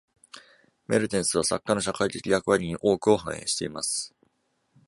[0.87, 4.15] メルテンスは作家の社会的役割に多くを反映しています。